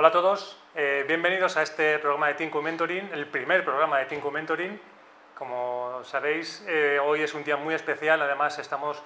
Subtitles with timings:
[0.00, 4.06] Hola a todos, eh, bienvenidos a este programa de Tinku Mentoring, el primer programa de
[4.06, 4.80] Tinku Mentoring.
[5.34, 9.02] Como sabéis, eh, hoy es un día muy especial, además estamos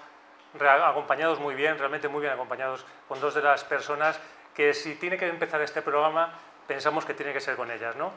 [0.61, 4.21] acompañados muy bien, realmente muy bien acompañados con dos de las personas
[4.55, 6.33] que si tiene que empezar este programa
[6.69, 7.97] pensamos que tiene que ser con ellas.
[7.97, 8.13] ¿no?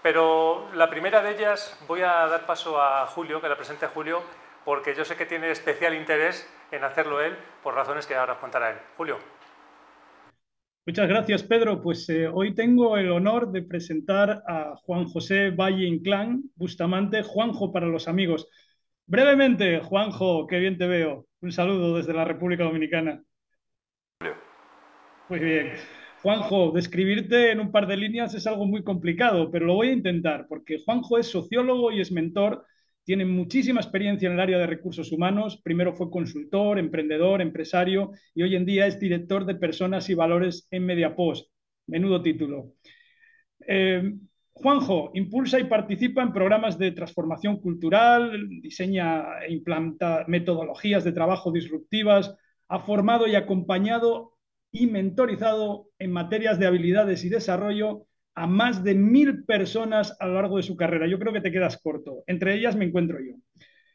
[0.00, 4.22] Pero la primera de ellas voy a dar paso a Julio, que la presente Julio,
[4.64, 8.38] porque yo sé que tiene especial interés en hacerlo él por razones que ahora os
[8.38, 8.78] contará él.
[8.96, 9.35] Julio.
[10.86, 11.82] Muchas gracias, Pedro.
[11.82, 17.72] Pues eh, hoy tengo el honor de presentar a Juan José Valle Inclán, Bustamante, Juanjo
[17.72, 18.48] para los amigos.
[19.04, 21.26] Brevemente, Juanjo, qué bien te veo.
[21.40, 23.20] Un saludo desde la República Dominicana.
[25.28, 25.72] Muy bien.
[26.22, 29.92] Juanjo, describirte en un par de líneas es algo muy complicado, pero lo voy a
[29.92, 32.64] intentar, porque Juanjo es sociólogo y es mentor
[33.06, 35.60] tiene muchísima experiencia en el área de recursos humanos.
[35.62, 40.66] Primero fue consultor, emprendedor, empresario y hoy en día es director de personas y valores
[40.72, 41.48] en Mediapost.
[41.86, 42.72] Menudo título.
[43.60, 44.12] Eh,
[44.52, 51.52] Juanjo impulsa y participa en programas de transformación cultural, diseña e implanta metodologías de trabajo
[51.52, 52.34] disruptivas,
[52.66, 54.32] ha formado y acompañado
[54.72, 60.34] y mentorizado en materias de habilidades y desarrollo a más de mil personas a lo
[60.34, 61.06] largo de su carrera.
[61.06, 62.22] Yo creo que te quedas corto.
[62.26, 63.36] Entre ellas me encuentro yo.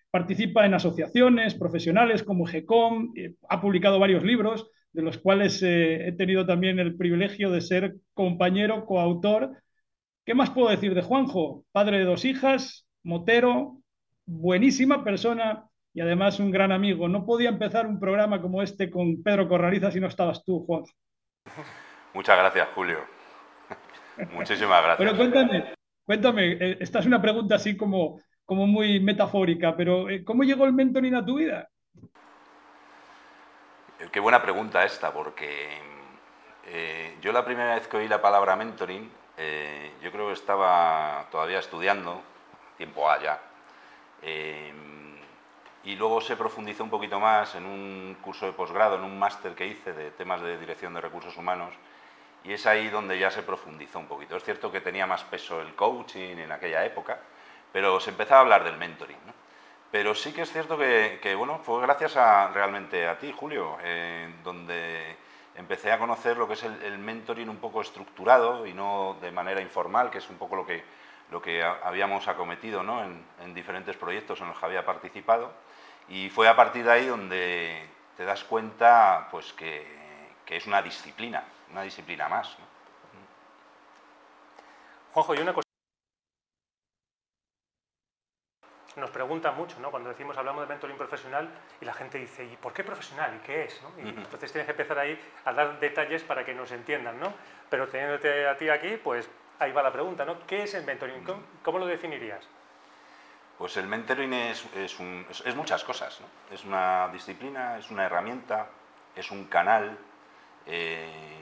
[0.10, 6.08] Participa en asociaciones profesionales como GECOM, eh, ha publicado varios libros, de los cuales eh,
[6.08, 9.52] he tenido también el privilegio de ser compañero, coautor.
[10.26, 11.64] ¿Qué más puedo decir de Juanjo?
[11.72, 13.78] Padre de dos hijas, motero,
[14.26, 17.08] buenísima persona y además un gran amigo.
[17.08, 20.84] No podía empezar un programa como este con Pedro Corraliza si no estabas tú, Juan.
[22.14, 23.21] Muchas gracias, Julio.
[24.32, 24.98] Muchísimas gracias.
[24.98, 25.74] Pero cuéntame,
[26.06, 30.66] cuéntame, eh, esta es una pregunta así como, como muy metafórica, pero eh, ¿cómo llegó
[30.66, 31.70] el mentoring a tu vida?
[34.00, 35.70] Eh, qué buena pregunta esta, porque
[37.22, 39.10] yo la primera vez que oí la palabra mentoring,
[40.02, 42.22] yo creo que estaba todavía estudiando,
[42.78, 43.40] tiempo allá,
[45.84, 49.54] y luego se profundizó un poquito más en un curso de posgrado, en un máster
[49.54, 51.74] que hice de temas de dirección de recursos humanos,
[52.44, 54.36] y es ahí donde ya se profundizó un poquito.
[54.36, 57.20] Es cierto que tenía más peso el coaching en aquella época,
[57.72, 59.18] pero se empezaba a hablar del mentoring.
[59.92, 64.34] Pero sí que es cierto que, bueno, fue gracias a, realmente a ti, Julio, eh,
[64.44, 65.18] donde
[65.56, 69.60] empecé a conocer lo que es el, mentoring un poco estructurado y no de manera
[69.62, 70.82] informal, que es un poco lo que,
[71.30, 73.04] lo que habíamos acometido ¿no?
[73.04, 75.52] en, diferentes proyectos en los que había participado.
[76.08, 77.86] Y fue a partir de ahí donde
[78.16, 79.86] te das cuenta pues, que,
[80.46, 82.58] que es una disciplina, una disciplina más.
[85.14, 85.68] Juanjo, y una cosa.
[88.96, 89.90] Nos preguntan mucho, ¿no?
[89.90, 91.50] Cuando decimos hablamos de mentoring profesional
[91.80, 93.34] y la gente dice, ¿y por qué profesional?
[93.36, 93.82] ¿Y qué es?
[93.98, 97.34] Y entonces tienes que empezar ahí a dar detalles para que nos entiendan, ¿no?
[97.70, 100.46] Pero teniéndote a ti aquí, pues ahí va la pregunta, ¿no?
[100.46, 101.24] ¿Qué es el mentoring?
[101.64, 102.46] ¿Cómo, lo definirías?
[103.58, 106.28] Pues el mentoring es, es, muchas cosas, ¿no?
[106.54, 108.68] Es una disciplina, es una herramienta,
[109.16, 109.98] es un canal.
[110.66, 111.41] Eh,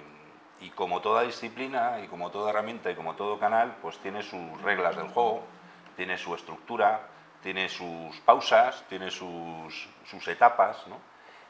[0.61, 4.61] y como toda disciplina y como toda herramienta y como todo canal, pues tiene sus
[4.61, 5.43] reglas del juego,
[5.95, 7.07] tiene su estructura,
[7.41, 10.97] tiene sus pausas, tiene sus, sus etapas, ¿no?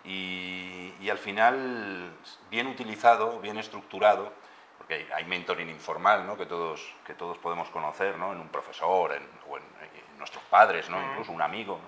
[0.03, 2.14] y, y, al final,
[2.50, 4.31] bien utilizado, bien estructurado,
[4.78, 6.38] porque hay, mentoring informal ¿no?
[6.38, 8.31] que, todos, que todos podemos conocer ¿no?
[8.31, 9.64] en un profesor en, o en,
[10.18, 11.02] nuestros padres, ¿no?
[11.12, 11.80] incluso un amigo.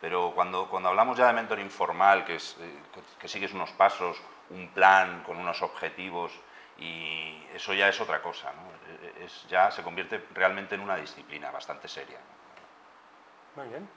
[0.00, 3.70] Pero cuando, cuando hablamos ya de mentoring informal, que, es, eh, que, que sigues unos
[3.72, 4.16] pasos,
[4.50, 6.32] un plan con unos objetivos,
[6.78, 9.24] y eso ya es otra cosa, ¿no?
[9.24, 12.18] es, ya se convierte realmente en una disciplina bastante seria.
[13.56, 13.88] Muy bien.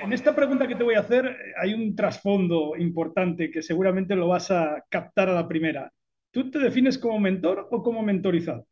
[0.00, 4.28] En esta pregunta que te voy a hacer hay un trasfondo importante que seguramente lo
[4.28, 5.90] vas a captar a la primera.
[6.30, 8.66] ¿Tú te defines como mentor o como mentorizado?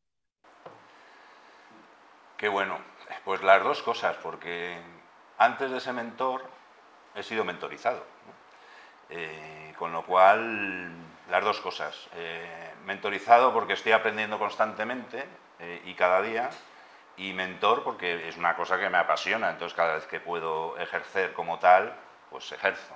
[2.36, 2.78] Qué bueno.
[3.24, 4.78] Pues las dos cosas, porque
[5.36, 6.42] antes de ser mentor
[7.14, 8.02] he sido mentorizado.
[9.10, 10.90] Eh, con lo cual,
[11.30, 12.10] las dos cosas.
[12.14, 12.44] Eh,
[12.84, 15.24] mentorizado porque estoy aprendiendo constantemente
[15.58, 16.50] eh, y cada día,
[17.16, 21.32] y mentor porque es una cosa que me apasiona, entonces cada vez que puedo ejercer
[21.32, 21.94] como tal,
[22.28, 22.94] pues ejerzo.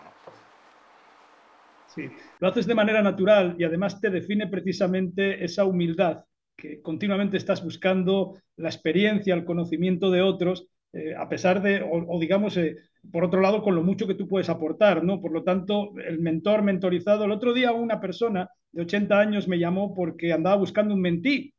[1.86, 6.24] Sí, lo haces de manera natural y además te define precisamente esa humildad,
[6.54, 12.18] que continuamente estás buscando la experiencia, el conocimiento de otros, eh, a pesar de, o,
[12.20, 12.76] digamos, eh,
[13.10, 15.20] por otro lado, con lo mucho que tú puedes aportar, ¿no?
[15.20, 19.58] Por lo tanto, el mentor mentorizado, el otro día una persona de 80 años me
[19.58, 21.52] llamó porque andaba buscando un mentí.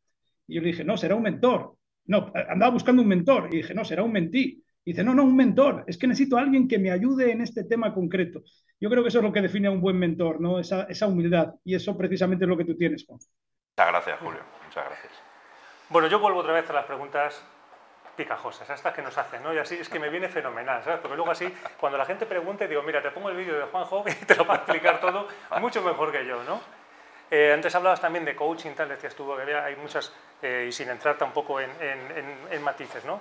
[0.47, 1.75] Y yo le dije, no, será un mentor.
[2.05, 3.49] No, andaba buscando un mentor.
[3.51, 4.63] Y dije, no, será un mentí.
[4.85, 5.83] Y dice, no, no, un mentor.
[5.87, 8.41] Es que necesito a alguien que me ayude en este tema concreto.
[8.79, 10.59] Yo creo que eso es lo que define a un buen mentor, ¿no?
[10.59, 11.55] Esa, esa humildad.
[11.63, 13.19] Y eso precisamente es lo que tú tienes, Juan.
[13.19, 14.41] Muchas gracias, Julio.
[14.63, 15.13] Muchas gracias.
[15.89, 17.45] Bueno, yo vuelvo otra vez a las preguntas
[18.15, 19.53] picajosas, estas que nos hacen, ¿no?
[19.53, 20.99] Y así es que me viene fenomenal, ¿sabes?
[20.99, 24.03] Porque luego así, cuando la gente pregunte, digo, mira, te pongo el vídeo de Juanjo
[24.07, 25.27] y te lo va a explicar todo
[25.59, 26.61] mucho mejor que yo, ¿no?
[27.29, 30.89] Eh, antes hablabas también de coaching, tal, decías tú, que hay muchas, eh, y sin
[30.89, 33.19] entrar tampoco en, en, matices, ¿no?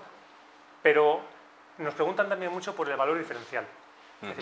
[0.82, 1.20] Pero
[1.78, 3.64] nos preguntan también mucho por el valor diferencial.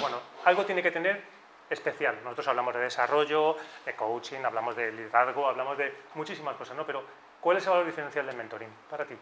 [0.00, 1.22] bueno, algo tiene que tener
[1.70, 2.18] especial.
[2.24, 3.56] Nosotros hablamos de desarrollo,
[3.86, 6.84] de coaching, hablamos de liderazgo, hablamos de muchísimas cosas, ¿no?
[6.84, 7.04] Pero,
[7.40, 9.16] ¿cuál es el valor diferencial del mentoring para ti?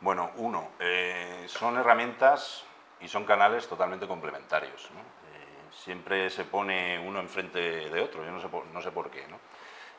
[0.00, 2.64] Bueno, uno, eh, son herramientas
[3.00, 4.86] y son canales totalmente complementarios.
[4.86, 9.10] Eh, siempre se pone uno enfrente de otro, yo no sé por, no sé por
[9.10, 9.26] qué.
[9.26, 9.38] ¿no?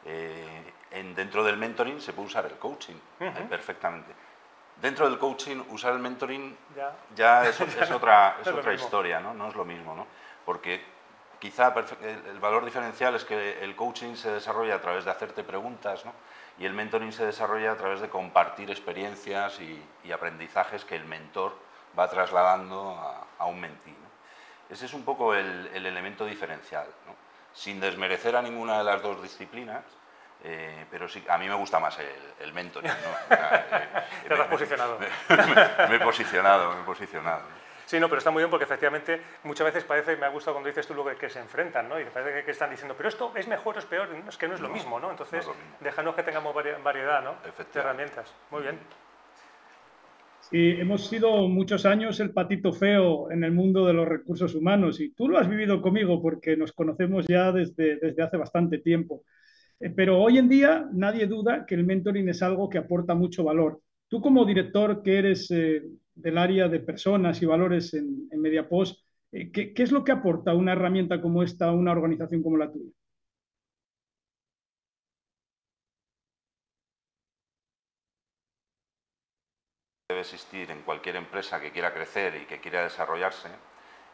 [0.05, 2.95] Eh, en, dentro del mentoring se puede usar el coaching
[3.49, 4.13] perfectamente.
[4.81, 6.55] Dentro del coaching, usar el mentoring
[7.13, 7.59] ya, es,
[7.91, 9.33] otra, es otra historia, ¿no?
[9.33, 9.93] no es lo mismo.
[9.93, 10.07] ¿no?
[10.45, 10.81] Porque
[11.39, 16.05] quizá el valor diferencial es que el coaching se desarrolla a través de hacerte preguntas,
[16.05, 16.13] ¿no?
[16.59, 21.55] y el mentoring se desarrolla a través de compartir experiencias y, aprendizajes que el mentor
[21.97, 22.97] va trasladando
[23.37, 23.95] a, un mentí.
[24.69, 26.87] Ese es un poco el, elemento diferencial,
[27.53, 29.83] sin desmerecer a ninguna de las dos disciplinas,
[30.43, 31.97] eh, pero sí, a mí me gusta más
[32.39, 32.91] el, mentoring.
[32.91, 33.35] ¿no?
[34.27, 34.97] Te has posicionado.
[35.89, 37.41] Me, he posicionado, me he posicionado.
[37.89, 40.67] Sí, no, pero está muy bien porque efectivamente muchas veces parece, me ha gustado cuando
[40.67, 41.99] dices tú lo que, se enfrentan, ¿no?
[41.99, 44.53] Y parece que, están diciendo, pero esto es mejor o es peor, es que no
[44.53, 45.09] es lo mismo, ¿no?
[45.09, 45.49] Entonces,
[45.79, 47.37] déjanos que tengamos variedad, ¿no?
[47.41, 48.31] De herramientas.
[48.51, 48.77] Muy bien.
[50.41, 55.01] Sí, hemos sido muchos años el patito feo en el mundo de los recursos humanos
[55.01, 59.23] y tú lo has vivido conmigo porque nos conocemos ya desde, desde hace bastante tiempo.
[59.79, 63.43] Eh, pero hoy en día nadie duda que el mentoring es algo que aporta mucho
[63.43, 63.81] valor.
[64.09, 65.83] Tú como director que eres eh,
[66.15, 68.99] del área de personas y valores en, Mediapost,
[69.31, 72.71] eh, ¿qué, es lo que aporta una herramienta como esta a una organización como la
[72.71, 72.91] tuya?
[80.09, 83.49] Debe existir en cualquier empresa que quiera crecer y que quiera desarrollarse,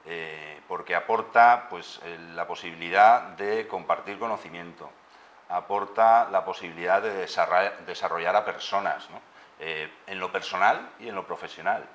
[0.06, 2.02] eh, porque aporta pues,
[2.36, 4.90] la posibilidad de compartir conocimiento,
[5.48, 7.14] aporta la posibilidad de
[7.86, 9.08] desarrollar, a personas,
[9.60, 11.88] eh, en lo personal y en lo profesional.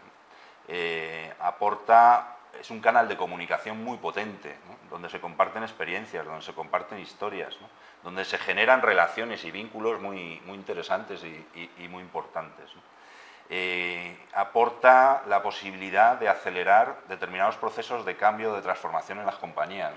[0.69, 4.57] Eh, aporta, es un canal de comunicación muy potente,
[4.89, 7.57] donde se comparten experiencias, donde se comparten historias,
[8.03, 12.71] donde se generan relaciones y vínculos muy, muy interesantes y, muy importantes.
[13.51, 19.93] Eh, aporta la posibilidad de acelerar determinados procesos de cambio, de transformación en las compañías.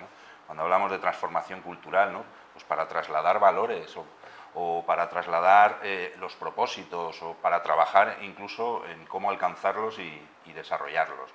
[0.47, 2.11] Cuando hablamos de transformación cultural,
[2.51, 3.95] pues para trasladar valores
[4.55, 10.21] o para trasladar eh, los propósitos o para trabajar incluso en cómo alcanzarlos y,
[10.53, 11.31] desarrollarlos.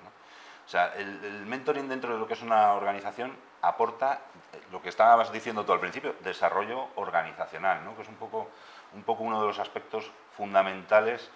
[0.65, 4.21] O sea, el, mentoring dentro de lo que es una organización aporta
[4.53, 7.95] eh, lo que estabas diciendo tú al principio, desarrollo organizacional, ¿no?
[7.95, 8.47] que es un poco,
[8.93, 11.29] un poco uno de los aspectos fundamentales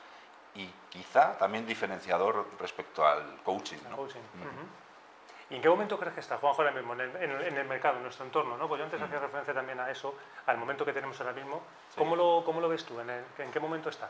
[0.56, 3.80] y quizá también diferenciador respecto al coaching.
[5.54, 8.26] ¿Y en qué momento crees que está Juanjo ahora mismo en el, mercado, en nuestro
[8.26, 8.58] entorno?
[8.58, 8.68] ¿no?
[8.68, 10.16] Pues yo antes hacía referencia también a eso,
[10.48, 11.62] al momento que tenemos ahora mismo.
[11.96, 13.00] ¿Cómo, lo, cómo lo ves tú?
[13.00, 14.10] ¿En, qué momento está?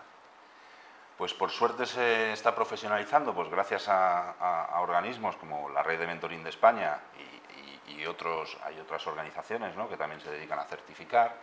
[1.17, 6.45] Pues por suerte se está profesionalizando, pues gracias a, organismos como la Red de Mentoring
[6.45, 6.97] de España
[7.87, 9.89] y, otros, hay otras organizaciones ¿no?
[9.89, 11.39] que también se dedican a certificar.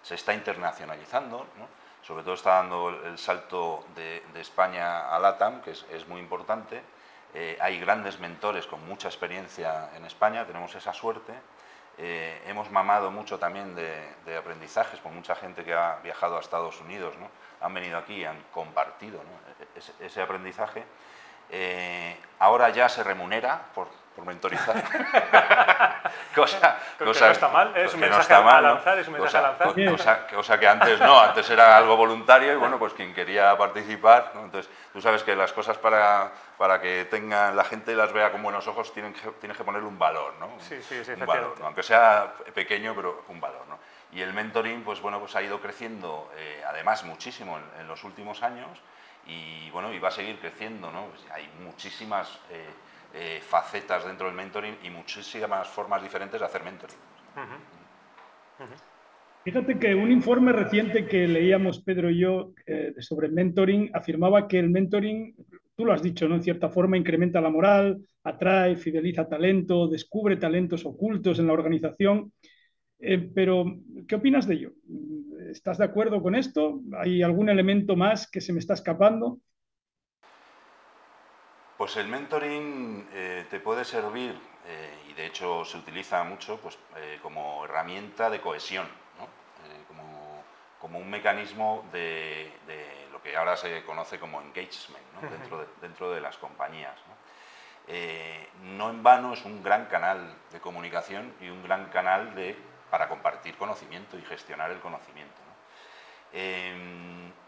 [0.00, 1.44] Se está internacionalizando,
[2.02, 6.93] sobre todo está dando el salto de, España a LATAM, que es, es muy importante
[7.34, 11.32] eh, hay grandes mentores con mucha experiencia en España, tenemos esa suerte.
[11.98, 16.80] Eh, hemos mamado mucho también de, aprendizajes por mucha gente que ha viajado a Estados
[16.80, 17.28] Unidos, ¿no?
[17.60, 19.20] han venido aquí y han compartido
[20.00, 20.84] ese, aprendizaje.
[21.50, 24.74] Eh, ahora ya se remunera por, por mentorizar.
[26.34, 29.92] cosa, que no está mal, es un mensaje a lanzar, es un mensaje cosa, a
[29.92, 30.34] lanzar.
[30.34, 34.70] Cosa, que antes no, antes era algo voluntario y bueno, pues quien quería participar, entonces
[34.92, 38.66] tú sabes que las cosas para, para que tengan, la gente las vea con buenos
[38.68, 40.50] ojos tienen que, tienes que ponerle un valor, ¿no?
[40.60, 43.78] Sí, sí, sí, un valor, aunque sea pequeño, pero un valor, ¿no?
[44.12, 48.42] Y el mentoring, pues bueno, pues ha ido creciendo, eh, además muchísimo en, los últimos
[48.42, 48.78] años
[49.26, 51.06] y bueno, y va a seguir creciendo, ¿no?
[51.06, 52.68] Pues hay muchísimas eh,
[53.14, 56.96] eh, facetas dentro del mentoring y muchísimas formas diferentes de hacer mentoring.
[59.44, 64.58] Fíjate que un informe reciente que leíamos Pedro y yo eh, sobre mentoring afirmaba que
[64.58, 65.36] el mentoring,
[65.76, 66.36] tú lo has dicho, ¿no?
[66.36, 72.32] En cierta forma incrementa la moral, atrae, fideliza talento, descubre talentos ocultos en la organización.
[72.98, 73.66] Eh, pero,
[74.08, 74.72] ¿qué opinas de ello?
[75.50, 76.80] ¿Estás de acuerdo con esto?
[76.98, 79.40] ¿Hay algún elemento más que se me está escapando?
[81.84, 86.78] Pues el mentoring eh, te puede servir, eh, y de hecho se utiliza mucho, pues,
[86.96, 88.88] eh, como herramienta de cohesión,
[89.86, 90.42] como
[90.80, 92.50] como un mecanismo de,
[93.12, 96.94] lo que ahora se conoce como engagement dentro, de, dentro de las compañías.
[97.86, 98.88] Eh, ¿no?
[98.88, 102.56] en vano es un gran canal de comunicación y un gran canal de,
[102.90, 105.42] para compartir conocimiento y gestionar el conocimiento.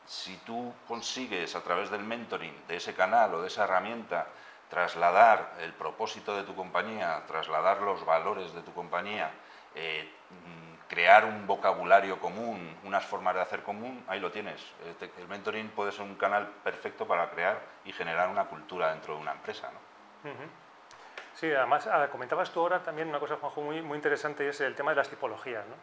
[0.07, 4.27] Si tú consigues a través del mentoring, de ese canal o de esa herramienta,
[4.71, 9.31] trasladar el propósito de tu compañía, trasladar los valores de tu compañía,
[9.75, 14.61] eh, mm, crear un vocabulario común, unas formas de hacer común, ahí lo tienes.
[14.85, 19.15] Eh, el mentoring puede ser un canal perfecto para crear y generar una cultura dentro
[19.15, 19.71] de una empresa.
[21.35, 24.61] Sí, además ah, comentabas tú ahora también una cosa, Juanjo, muy, muy interesante y es
[24.61, 25.67] el tema de las tipologías.
[25.67, 25.75] ¿no?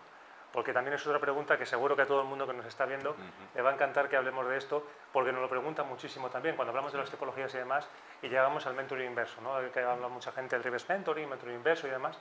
[0.53, 2.85] Porque también es otra pregunta que seguro que a todo el mundo que nos está
[2.85, 3.15] viendo
[3.55, 6.69] le va a encantar que hablemos de esto, porque nos lo preguntan muchísimo también cuando
[6.69, 7.89] hablamos de las tipologías y demás,
[8.21, 9.55] y llegamos al mentoring inverso, ¿no?
[9.71, 12.19] que habla mucha gente del reverse mentoring, mentoring inverso y demás,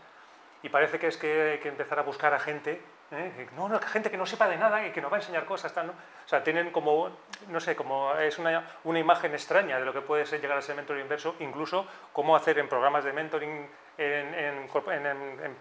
[0.63, 3.49] y parece que es que hay que empezar a buscar a gente, ¿eh?
[3.55, 5.77] no, no, gente que no sepa de nada y que nos va a enseñar cosas,
[5.85, 5.93] ¿no?
[5.93, 7.11] o sea, tienen como,
[7.49, 10.63] no sé, como es una, una imagen extraña de lo que puede ser llegar a
[10.63, 14.69] ser mentoring inverso, incluso cómo hacer en programas de mentoring en, en,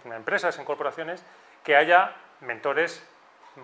[0.06, 1.26] en empresas, en corporaciones,
[1.64, 3.08] que haya mentores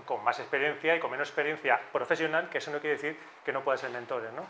[0.05, 3.63] con más experiencia y con menos experiencia profesional, que eso no quiere decir que no
[3.63, 4.31] puedan ser mentores.
[4.33, 4.45] ¿no?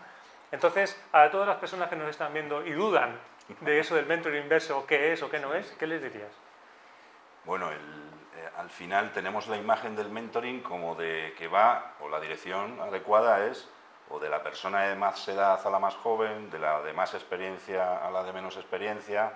[0.51, 3.19] Entonces, a todas las personas que nos están viendo y dudan
[3.61, 6.31] de eso del mentor inverso, qué es o qué no es, ¿qué les dirías?
[7.45, 7.77] Bueno, eh,
[8.57, 13.45] al final tenemos la imagen del mentoring como de que va, o la dirección adecuada
[13.45, 13.69] es,
[14.09, 17.13] o de la persona de más edad a la más joven, de la de más
[17.13, 19.33] experiencia a la de menos experiencia,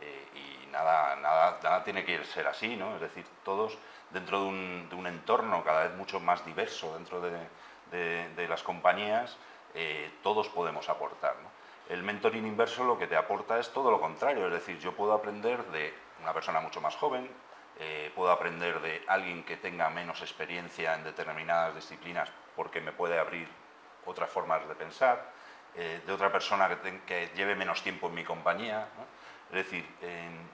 [0.00, 2.94] eh, y nada, nada, nada tiene que ser así, ¿no?
[2.94, 3.78] Es decir, todos
[4.10, 9.36] dentro de un, entorno cada vez mucho más diverso dentro de, las compañías,
[9.74, 11.36] eh, todos podemos aportar.
[11.88, 15.12] El mentoring inverso lo que te aporta es todo lo contrario, es decir, yo puedo
[15.12, 17.28] aprender de una persona mucho más joven,
[17.78, 23.18] eh, puedo aprender de alguien que tenga menos experiencia en determinadas disciplinas porque me puede
[23.18, 23.48] abrir
[24.06, 25.30] otras formas de pensar,
[25.74, 28.88] eh, de otra persona que, que, lleve menos tiempo en mi compañía.
[29.50, 29.86] Es decir,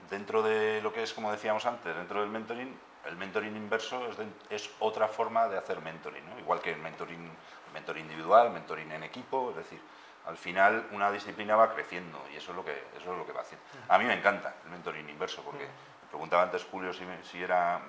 [0.09, 4.07] dentro de lo que es, como decíamos antes, dentro del mentoring, el mentoring inverso
[4.49, 7.29] es, otra forma de hacer mentoring, igual que el mentoring,
[7.73, 9.81] mentoring individual, mentoring en equipo, es decir,
[10.25, 13.33] al final una disciplina va creciendo y eso es lo que, eso es lo que
[13.33, 13.65] va haciendo.
[13.89, 17.81] A mí me encanta el mentoring inverso porque me preguntaba antes Julio si, si, era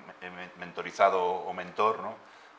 [0.57, 2.15] mentorizado o mentor, ¿no?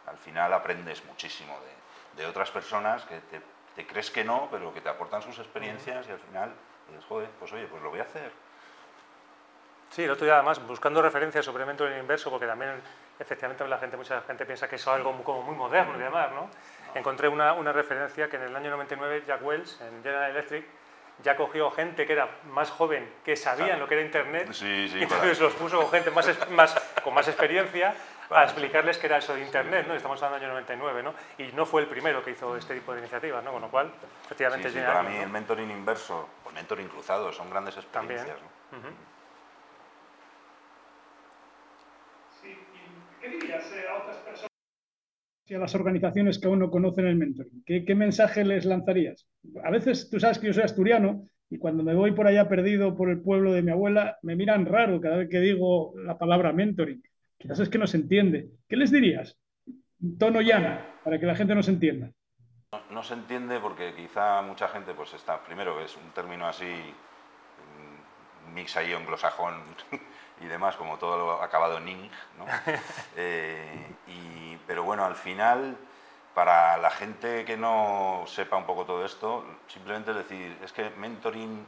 [0.06, 3.42] al final aprendes muchísimo de, de otras personas que te,
[3.74, 6.54] te, crees que no, pero que te aportan sus experiencias y al final
[6.88, 8.30] dices, joder, pues oye, pues lo voy a hacer.
[9.90, 12.72] Sí, el otro día además buscando referencias sobre mentoring inverso, porque también
[13.18, 16.50] efectivamente la gente, mucha gente piensa que es algo como muy moderno y demás, ¿no?
[16.94, 20.66] Encontré una, una referencia que en el año 99 Jack Wells, en General Electric,
[21.22, 25.40] ya cogió gente que era más joven, que sabían lo que era Internet, y entonces
[25.40, 27.94] los puso con gente más, más, con más experiencia
[28.30, 29.94] a explicarles qué era eso de Internet, ¿no?
[29.94, 31.14] Estamos hablando del año 99, ¿no?
[31.38, 33.52] Y no fue el primero que hizo este tipo de iniciativas, ¿no?
[33.52, 33.92] Con lo cual,
[34.24, 34.70] efectivamente...
[34.70, 38.38] Sí, para mí el mentoring inverso o mentoring cruzado son grandes experiencias,
[38.70, 38.94] También.
[43.20, 44.50] ¿Qué dirías eh, a otras personas
[45.48, 47.62] y a las organizaciones que aún no conocen el mentoring?
[47.64, 49.28] ¿Qué, mensaje les lanzarías?
[49.64, 52.96] A veces, tú sabes que yo soy asturiano y cuando me voy por allá perdido
[52.96, 56.52] por el pueblo de mi abuela, me miran raro cada vez que digo la palabra
[56.52, 57.02] mentoring.
[57.38, 58.50] Quizás es que no se entiende.
[58.68, 59.36] ¿Qué les dirías?
[60.18, 62.10] Tono llano, para que la gente no se entienda.
[62.90, 66.66] No, se entiende porque quizá mucha gente pues está, primero es un término así,
[68.52, 69.62] mix ahí anglosajón
[70.40, 72.46] y demás, como todo lo acabado en ing, ¿no?
[73.16, 75.76] Eh, y, pero bueno, al final,
[76.34, 81.66] para la gente que no sepa un poco todo esto, simplemente decir, es que mentoring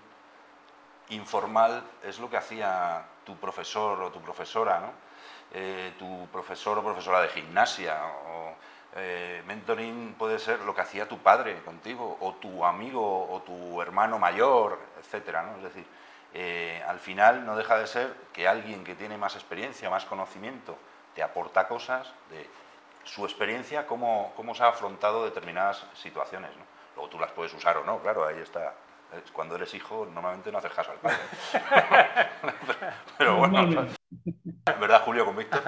[1.11, 5.08] informal es lo que hacía tu profesor o tu profesora, ¿no?
[5.53, 7.97] Eh, tu profesor o profesora de gimnasia,
[8.29, 8.53] o
[8.97, 13.81] eh, mentoring puede ser lo que hacía tu padre contigo, o tu amigo, o tu
[13.81, 15.57] hermano mayor, etcétera, ¿no?
[15.57, 15.87] Es decir,
[16.35, 20.77] eh, al final no deja de ser que alguien que tiene más experiencia, más conocimiento,
[21.15, 22.47] te aporta cosas de
[23.05, 26.55] su experiencia, cómo, cómo se ha afrontado determinadas situaciones.
[26.57, 26.65] ¿no?
[26.95, 28.75] Luego tú las puedes usar o no, claro, ahí está.
[29.33, 31.19] Cuando eres hijo, normalmente no haces caso al padre.
[33.17, 33.89] pero, bueno,
[34.81, 35.63] ¿verdad, Julio, con Víctor?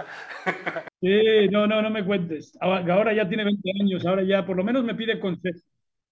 [1.01, 2.59] Sí, no, no, no me cuentes.
[2.61, 5.61] Ahora ya tiene 20 años, ahora ya por lo menos me pide consejo.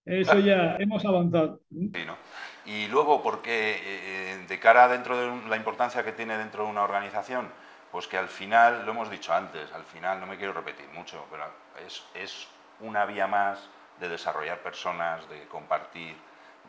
[0.06, 1.60] Eso ya hemos avanzado.
[1.70, 2.16] Sí, ¿no?
[2.64, 6.70] Y luego, porque eh, eh, de cara dentro de la importancia que tiene dentro de
[6.70, 7.48] una organización,
[7.92, 11.26] pues que al final, lo hemos dicho antes, al final no me quiero repetir mucho,
[11.30, 11.44] pero
[11.84, 12.48] es,
[12.80, 13.68] una vía más
[14.00, 16.14] de desarrollar personas, de compartir,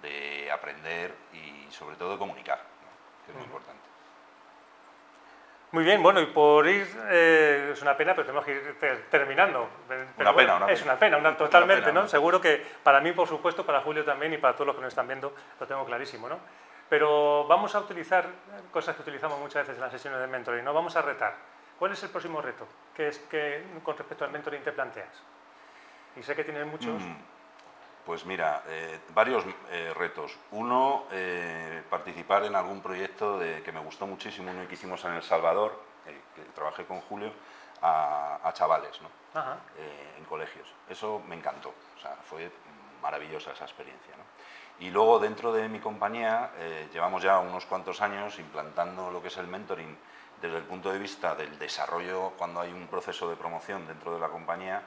[0.02, 2.60] de aprender y sobre todo de comunicar,
[3.26, 3.89] que es muy importante.
[5.72, 9.70] Muy bien, bueno, y por ir, eh, es una pena, pero tenemos que ir terminando.
[10.18, 12.08] una pena, una Es una pena, totalmente, ¿no?
[12.08, 14.92] Seguro que para mí, por supuesto, para Julio también y para todos los que nos
[14.92, 16.40] están viendo, lo tengo clarísimo, ¿no?
[16.90, 18.26] Pero vamos a utilizar
[18.72, 20.74] cosas que utilizamos muchas veces en las sesiones de mentoring, ¿no?
[20.74, 21.36] Vamos a retar.
[21.78, 25.24] ¿Cuál es el próximo reto que, es, que con respecto al mentoring te planteas?
[26.16, 27.02] Y sé que tienes muchos.
[27.02, 27.16] Mm,
[28.06, 30.38] pues mira, eh, varios eh, retos.
[30.52, 35.14] Uno, eh, participar en algún proyecto de, que me gustó muchísimo, uno que hicimos en
[35.14, 35.80] El Salvador,
[36.36, 37.32] que trabajé con Julio,
[37.82, 39.10] a, chavales ¿no?
[40.18, 40.68] en colegios.
[40.90, 42.52] Eso me encantó, o sea, fue
[43.02, 44.16] maravillosa esa experiencia.
[44.18, 44.24] ¿no?
[44.86, 46.52] Y luego dentro de mi compañía
[46.92, 49.96] llevamos ya unos cuantos años implantando lo que es el mentoring
[50.42, 54.20] desde el punto de vista del desarrollo cuando hay un proceso de promoción dentro de
[54.20, 54.82] la compañía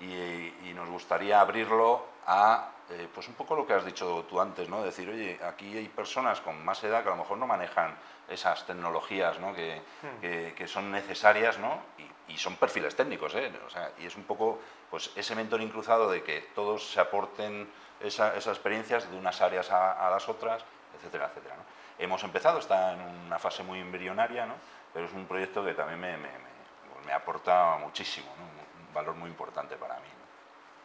[0.00, 4.68] y, nos gustaría abrirlo a eh, pues un poco lo que has dicho tú antes,
[4.68, 4.82] ¿no?
[4.82, 7.96] Decir, oye, aquí hay personas con más edad que a lo mejor no manejan
[8.28, 9.54] esas tecnologías ¿no?
[9.54, 10.54] que, hmm.
[10.54, 11.80] que, son necesarias ¿no?
[11.98, 13.34] y, y, son perfiles técnicos.
[13.34, 13.52] ¿eh?
[13.66, 14.58] O sea, y es un poco
[14.90, 17.68] pues, ese mentoring cruzado de que todos se aporten
[18.00, 20.64] esa, esas experiencias de unas áreas a, las otras,
[20.96, 21.56] etcétera, etcétera.
[21.56, 21.62] ¿no?
[21.98, 24.54] Hemos empezado, está en una fase muy embrionaria, ¿no?
[24.92, 28.26] pero es un proyecto que también me, me, me, me aporta muchísimo.
[28.38, 28.62] ¿no?
[28.92, 30.21] valor muy importante para mí.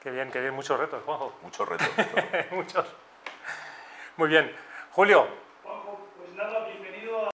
[0.07, 1.37] Qué bien, qué bien, muchos retos, Juanjo.
[1.43, 1.89] Muchos retos.
[2.55, 2.85] muchos.
[4.15, 4.49] Muy bien.
[4.91, 5.27] Julio.
[5.61, 7.29] Juanjo, pues nada, bienvenido a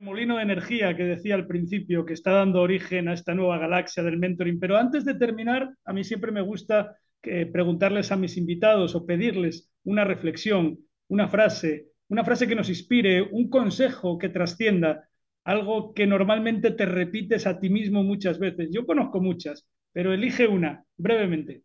[0.00, 4.02] molino de energía que decía al principio, que está dando origen a esta nueva galaxia
[4.02, 4.58] del mentoring.
[4.58, 9.06] Pero antes de terminar, a mí siempre me gusta eh, preguntarles a mis invitados o
[9.06, 15.08] pedirles una reflexión, una frase, una frase que nos inspire, un consejo que trascienda,
[15.44, 18.70] algo que normalmente te repites a ti mismo muchas veces.
[18.72, 21.62] Yo conozco muchas, pero elige una, brevemente.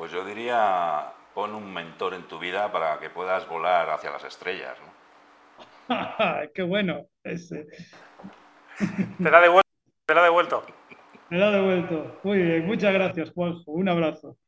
[0.00, 4.24] Pues yo diría, pon un mentor en tu vida para que puedas volar hacia las
[4.24, 4.74] estrellas.
[4.80, 5.94] ¿no?
[6.54, 7.04] ¡Qué bueno!
[7.22, 7.66] Ese.
[9.22, 9.68] Te la ha devuelto.
[10.06, 10.64] Te la ha devuelto.
[11.28, 12.18] Me la ha devuelto.
[12.22, 13.72] Muy bien, muchas gracias, Juanjo.
[13.72, 14.38] Un abrazo.